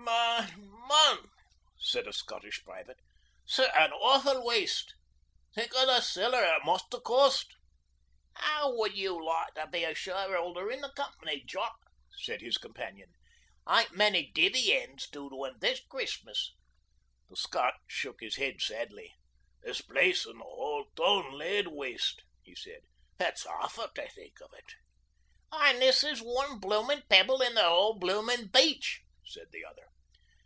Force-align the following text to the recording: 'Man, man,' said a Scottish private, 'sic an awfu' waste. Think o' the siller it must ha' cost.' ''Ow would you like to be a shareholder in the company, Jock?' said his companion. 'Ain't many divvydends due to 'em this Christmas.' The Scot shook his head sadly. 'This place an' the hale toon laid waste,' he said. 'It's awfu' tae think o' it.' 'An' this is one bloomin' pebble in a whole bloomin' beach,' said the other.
'Man, 0.00 1.18
man,' 1.22 1.28
said 1.78 2.06
a 2.08 2.12
Scottish 2.12 2.64
private, 2.64 2.98
'sic 3.46 3.70
an 3.76 3.90
awfu' 3.92 4.42
waste. 4.44 4.94
Think 5.54 5.72
o' 5.74 5.86
the 5.86 6.00
siller 6.00 6.42
it 6.42 6.64
must 6.64 6.86
ha' 6.92 7.02
cost.' 7.02 7.54
''Ow 8.36 8.74
would 8.76 8.96
you 8.96 9.22
like 9.24 9.54
to 9.54 9.66
be 9.68 9.84
a 9.84 9.94
shareholder 9.94 10.70
in 10.70 10.80
the 10.82 10.90
company, 10.90 11.42
Jock?' 11.44 11.78
said 12.18 12.40
his 12.40 12.58
companion. 12.58 13.12
'Ain't 13.68 13.92
many 13.94 14.32
divvydends 14.32 15.08
due 15.10 15.30
to 15.30 15.44
'em 15.44 15.58
this 15.60 15.80
Christmas.' 15.88 16.54
The 17.28 17.36
Scot 17.36 17.74
shook 17.86 18.20
his 18.20 18.36
head 18.36 18.60
sadly. 18.60 19.14
'This 19.62 19.80
place 19.82 20.26
an' 20.26 20.38
the 20.38 20.44
hale 20.44 20.86
toon 20.96 21.32
laid 21.32 21.68
waste,' 21.68 22.22
he 22.42 22.54
said. 22.54 22.82
'It's 23.18 23.46
awfu' 23.46 23.94
tae 23.94 24.08
think 24.08 24.38
o' 24.42 24.54
it.' 24.56 24.74
'An' 25.52 25.78
this 25.80 26.02
is 26.04 26.20
one 26.20 26.58
bloomin' 26.58 27.04
pebble 27.08 27.42
in 27.42 27.56
a 27.56 27.62
whole 27.62 27.98
bloomin' 27.98 28.48
beach,' 28.48 29.02
said 29.24 29.48
the 29.52 29.64
other. 29.64 29.86